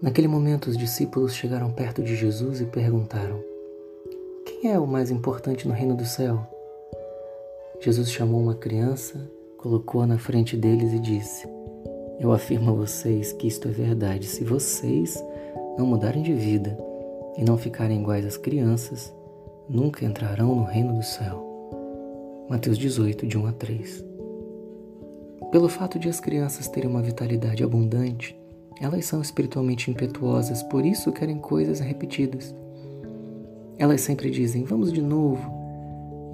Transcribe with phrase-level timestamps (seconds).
[0.00, 3.42] Naquele momento, os discípulos chegaram perto de Jesus e perguntaram:
[4.46, 6.46] Quem é o mais importante no reino do céu?
[7.80, 9.18] Jesus chamou uma criança,
[9.56, 11.48] colocou-a na frente deles e disse:
[12.20, 14.26] Eu afirmo a vocês que isto é verdade.
[14.26, 15.20] Se vocês
[15.76, 16.78] não mudarem de vida
[17.36, 19.12] e não ficarem iguais às crianças,
[19.68, 21.44] nunca entrarão no reino do céu.
[22.48, 24.04] Mateus 18, de 1 a 3.
[25.50, 28.37] Pelo fato de as crianças terem uma vitalidade abundante,
[28.80, 32.54] elas são espiritualmente impetuosas, por isso querem coisas repetidas.
[33.76, 35.56] Elas sempre dizem, vamos de novo.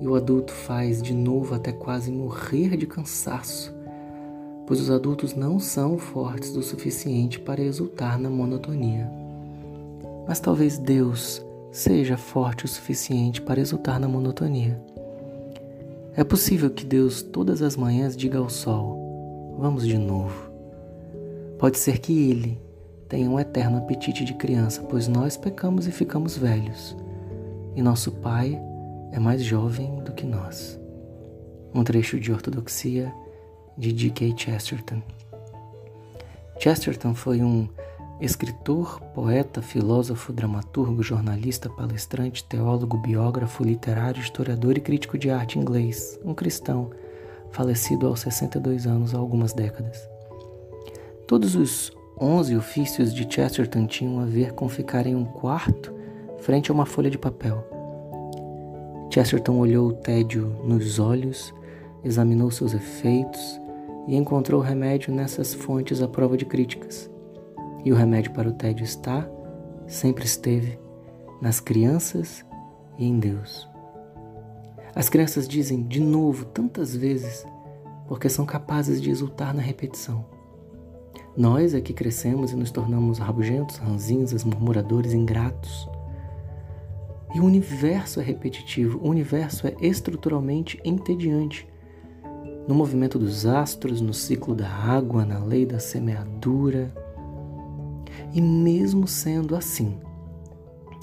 [0.00, 3.74] E o adulto faz de novo até quase morrer de cansaço,
[4.66, 9.10] pois os adultos não são fortes o suficiente para exultar na monotonia.
[10.26, 14.80] Mas talvez Deus seja forte o suficiente para exultar na monotonia.
[16.16, 20.53] É possível que Deus todas as manhãs diga ao sol: Vamos de novo.
[21.64, 22.60] Pode ser que ele
[23.08, 26.94] tenha um eterno apetite de criança, pois nós pecamos e ficamos velhos,
[27.74, 28.60] e nosso Pai
[29.10, 30.78] é mais jovem do que nós.
[31.74, 33.10] Um trecho de Ortodoxia
[33.78, 34.34] de D.K.
[34.36, 35.00] Chesterton.
[36.58, 37.66] Chesterton foi um
[38.20, 46.20] escritor, poeta, filósofo, dramaturgo, jornalista, palestrante, teólogo, biógrafo, literário, historiador e crítico de arte inglês,
[46.22, 46.90] um cristão,
[47.50, 50.13] falecido aos 62 anos há algumas décadas.
[51.26, 55.94] Todos os onze ofícios de Chesterton tinham a ver com ficar em um quarto
[56.40, 57.64] frente a uma folha de papel.
[59.10, 61.54] Chesterton olhou o tédio nos olhos,
[62.04, 63.58] examinou seus efeitos
[64.06, 67.10] e encontrou remédio nessas fontes à prova de críticas.
[67.84, 69.26] E o remédio para o tédio está,
[69.86, 70.78] sempre esteve,
[71.40, 72.44] nas crianças
[72.98, 73.66] e em Deus.
[74.94, 77.46] As crianças dizem de novo tantas vezes
[78.06, 80.34] porque são capazes de exultar na repetição.
[81.36, 85.88] Nós é que crescemos e nos tornamos rabugentos, ranzinhas, murmuradores, ingratos.
[87.34, 91.66] E o universo é repetitivo, o universo é estruturalmente entediante.
[92.68, 96.94] No movimento dos astros, no ciclo da água, na lei da semeadura.
[98.32, 99.98] E mesmo sendo assim,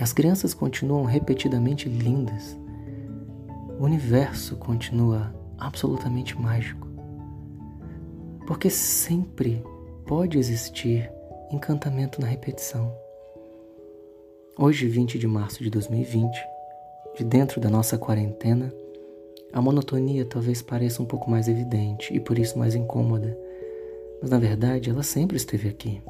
[0.00, 2.58] as crianças continuam repetidamente lindas.
[3.78, 6.88] O universo continua absolutamente mágico.
[8.44, 9.62] Porque sempre
[10.06, 11.10] pode existir
[11.50, 12.96] encantamento na repetição.
[14.56, 16.32] Hoje, 20 de março de 2020,
[17.16, 18.72] de dentro da nossa quarentena,
[19.52, 23.36] a monotonia talvez pareça um pouco mais evidente e por isso mais incômoda,
[24.20, 26.00] mas na verdade ela sempre esteve aqui.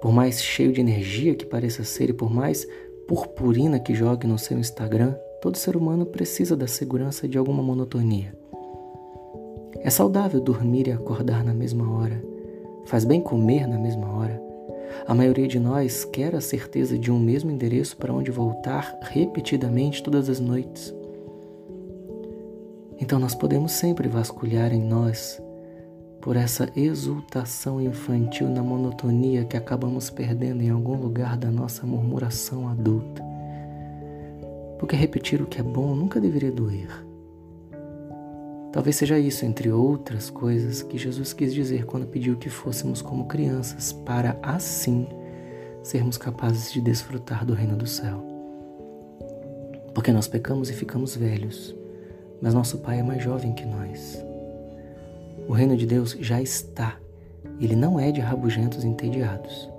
[0.00, 2.66] Por mais cheio de energia que pareça ser e por mais
[3.06, 8.34] purpurina que jogue no seu Instagram, todo ser humano precisa da segurança de alguma monotonia.
[9.80, 12.33] É saudável dormir e acordar na mesma hora
[12.86, 14.42] Faz bem comer na mesma hora.
[15.06, 20.02] A maioria de nós quer a certeza de um mesmo endereço para onde voltar repetidamente
[20.02, 20.94] todas as noites.
[23.00, 25.42] Então nós podemos sempre vasculhar em nós
[26.20, 32.66] por essa exultação infantil na monotonia que acabamos perdendo em algum lugar da nossa murmuração
[32.68, 33.22] adulta.
[34.78, 36.88] Porque repetir o que é bom nunca deveria doer.
[38.74, 43.26] Talvez seja isso, entre outras coisas, que Jesus quis dizer quando pediu que fôssemos como
[43.26, 45.06] crianças, para assim
[45.80, 48.20] sermos capazes de desfrutar do reino do céu.
[49.94, 51.72] Porque nós pecamos e ficamos velhos,
[52.42, 54.20] mas nosso Pai é mais jovem que nós.
[55.46, 56.96] O reino de Deus já está,
[57.60, 59.70] ele não é de rabugentos entediados.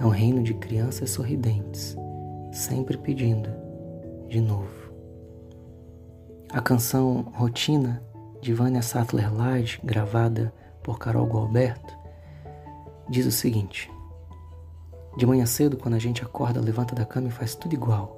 [0.00, 1.96] É um reino de crianças sorridentes,
[2.50, 3.50] sempre pedindo
[4.28, 4.83] de novo.
[6.54, 8.00] A canção Rotina,
[8.40, 10.54] de Vânia Sattler Lade, gravada
[10.84, 11.92] por Carol Gualberto,
[13.10, 13.90] diz o seguinte:
[15.16, 18.16] De manhã cedo, quando a gente acorda, levanta da cama e faz tudo igual.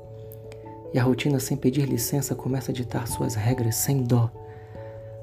[0.92, 4.30] E a rotina, sem pedir licença, começa a ditar suas regras sem dó.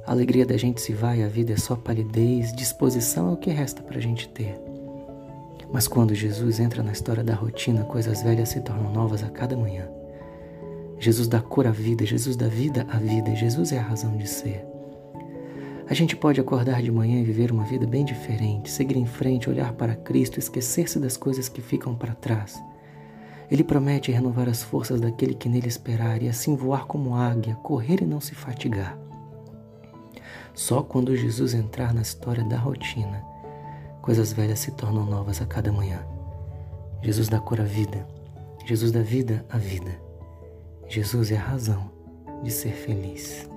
[0.07, 3.51] A alegria da gente se vai, a vida é só palidez, disposição é o que
[3.51, 4.59] resta para a gente ter.
[5.71, 9.55] Mas quando Jesus entra na história da rotina, coisas velhas se tornam novas a cada
[9.55, 9.87] manhã.
[11.03, 14.25] Jesus dá cor à vida, Jesus dá vida à vida, Jesus é a razão de
[14.25, 14.65] ser.
[15.85, 19.49] A gente pode acordar de manhã e viver uma vida bem diferente, seguir em frente,
[19.49, 22.57] olhar para Cristo, esquecer-se das coisas que ficam para trás.
[23.51, 28.01] Ele promete renovar as forças daquele que nele esperar e assim voar como águia, correr
[28.01, 28.97] e não se fatigar.
[30.53, 33.21] Só quando Jesus entrar na história da rotina,
[34.01, 35.99] coisas velhas se tornam novas a cada manhã.
[37.01, 38.07] Jesus dá cor à vida,
[38.65, 40.12] Jesus dá vida à vida.
[40.93, 41.89] Jesus é a razão
[42.43, 43.49] de ser feliz.